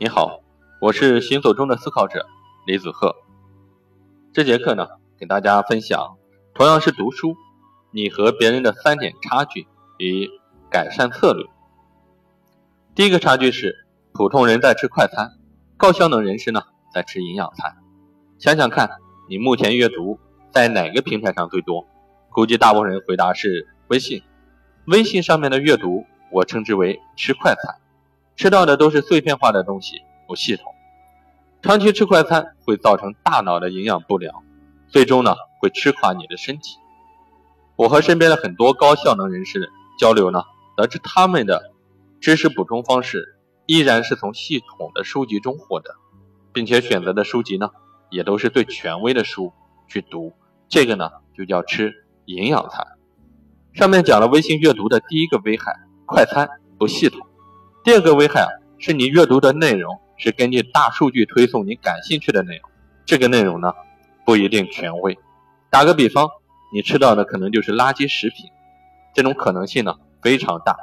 [0.00, 0.44] 你好，
[0.80, 2.24] 我是行走中的思考者
[2.64, 3.16] 李子鹤。
[4.32, 4.86] 这节课呢，
[5.18, 6.16] 给大家分享
[6.54, 7.34] 同样是读书，
[7.90, 9.66] 你和别人的三点差距
[9.98, 10.30] 与
[10.70, 11.44] 改善策略。
[12.94, 13.74] 第一个差距是，
[14.12, 15.32] 普通人在吃快餐，
[15.76, 16.62] 高效能人士呢
[16.94, 17.78] 在吃营养餐。
[18.38, 18.88] 想想看，
[19.28, 20.20] 你目前阅读
[20.52, 21.84] 在哪个平台上最多？
[22.30, 24.22] 估计大部分人回答是微信。
[24.86, 27.80] 微信上面的阅读，我称之为吃快餐。
[28.38, 30.72] 吃到的都是碎片化的东西，不系统。
[31.60, 34.44] 长期吃快餐会造成大脑的营养不良，
[34.86, 36.76] 最终呢会吃垮你的身体。
[37.74, 40.44] 我和身边的很多高效能人士交流呢，
[40.76, 41.72] 得知他们的
[42.20, 45.96] 知识补充方式依然是从系统的书籍中获得，
[46.52, 47.70] 并且选择的书籍呢
[48.08, 49.52] 也都是最权威的书
[49.88, 50.32] 去读。
[50.68, 52.86] 这个呢就叫吃营养餐。
[53.74, 55.74] 上面讲了微信阅读的第一个危害：
[56.06, 56.48] 快餐
[56.78, 57.26] 不系统。
[57.88, 62.70] 第二个危害啊，是你阅读的内容是根据大数据推送你感兴趣的内容，
[63.06, 63.72] 这个内容呢
[64.26, 65.16] 不一定权威。
[65.70, 66.28] 打个比方，
[66.70, 68.50] 你吃到的可能就是垃圾食品，
[69.14, 70.76] 这种可能性呢非常大。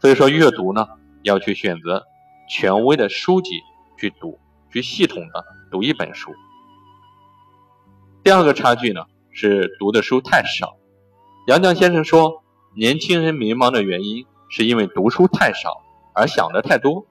[0.00, 0.88] 所以说阅读呢
[1.22, 2.06] 要去选择
[2.48, 3.50] 权威的书籍
[3.98, 4.38] 去读，
[4.72, 6.32] 去系统的读一本书。
[8.24, 10.78] 第二个差距呢是读的书太少。
[11.46, 12.42] 杨绛先生说，
[12.74, 15.82] 年轻人迷茫的原因是因为读书太少。
[16.14, 17.06] 而想的太多，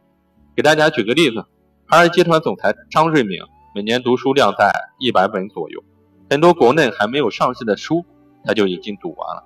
[0.55, 1.45] 给大家举个例子，
[1.85, 3.39] 海尔集团总裁张瑞敏
[3.73, 5.83] 每年读书量在一百本左右，
[6.29, 8.05] 很多国内还没有上市的书
[8.43, 9.43] 他就已经读完了。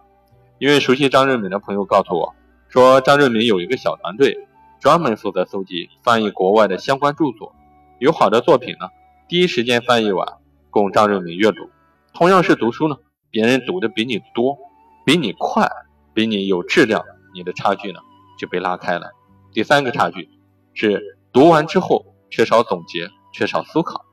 [0.58, 2.34] 因为熟悉张瑞敏的朋友告诉我，
[2.70, 4.38] 说张瑞敏有一个小团队，
[4.80, 7.54] 专门负责搜集翻译国外的相关著作，
[8.00, 8.90] 有好的作品呢，
[9.28, 10.28] 第一时间翻译完
[10.70, 11.70] 供张瑞敏阅读。
[12.14, 12.96] 同样是读书呢，
[13.30, 14.58] 别人读的比你多，
[15.06, 15.70] 比你快，
[16.14, 18.00] 比你有质量，你的差距呢
[18.38, 19.12] 就被拉开了。
[19.54, 20.30] 第三个差距
[20.74, 24.06] 是读完之后缺少总结，缺少思考。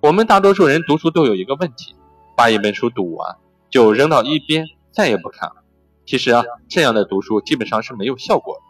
[0.00, 1.94] 我们大多数人读书都有一个问题，
[2.36, 3.36] 把一本书读完
[3.70, 5.56] 就扔到一边，再也不看了。
[6.04, 8.60] 其实啊，这样的读书基本上是没有效果的。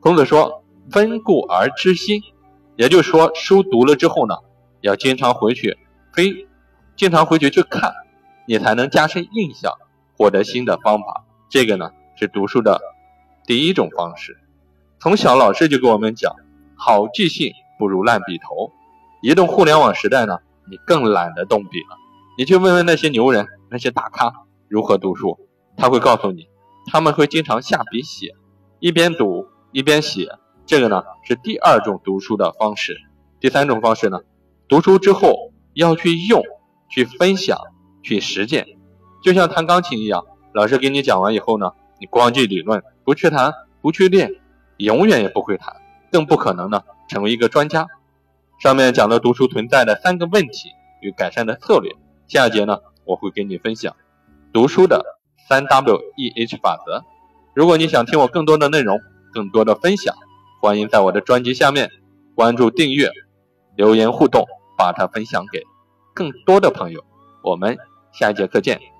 [0.00, 2.20] 孔子说：“温故而知新”，
[2.76, 4.34] 也就是说，书读了之后呢，
[4.80, 5.78] 要经常回去，
[6.12, 6.48] 非
[6.96, 7.92] 经常回去去看，
[8.48, 9.72] 你才能加深印象，
[10.18, 11.24] 获得新的方法。
[11.48, 12.80] 这个呢，是读书的
[13.46, 14.36] 第一种方式。
[15.00, 16.34] 从小老师就跟我们讲，
[16.76, 18.72] 好记性不如烂笔头。
[19.22, 20.38] 移动互联网时代呢，
[20.70, 21.96] 你更懒得动笔了。
[22.36, 24.32] 你去问问那些牛人、那些大咖
[24.68, 25.38] 如何读书，
[25.76, 26.48] 他会告诉你，
[26.86, 28.34] 他们会经常下笔写，
[28.80, 30.28] 一边读一边写。
[30.66, 32.96] 这个呢是第二种读书的方式。
[33.40, 34.20] 第三种方式呢，
[34.68, 36.42] 读书之后要去用、
[36.88, 37.58] 去分享、
[38.02, 38.66] 去实践。
[39.22, 43.52] 就像弹钢琴一样，老师给你讲完以后呢，你光记理论，不去弹，
[43.82, 44.30] 不去练。
[44.76, 45.74] 永远也不会谈，
[46.10, 47.86] 更不可能呢成为一个专家。
[48.58, 50.70] 上面讲了读书存在的三个问题
[51.00, 51.92] 与改善的策略，
[52.28, 53.94] 下节呢我会给你分享
[54.52, 55.04] 读书的
[55.48, 57.04] 三 W E H 法则。
[57.52, 58.98] 如果你想听我更多的内容，
[59.32, 60.14] 更多的分享，
[60.60, 61.90] 欢迎在我的专辑下面
[62.34, 63.10] 关注、订阅、
[63.76, 64.44] 留言互动，
[64.78, 65.62] 把它分享给
[66.14, 67.04] 更多的朋友。
[67.42, 67.76] 我们
[68.12, 68.93] 下一节课见。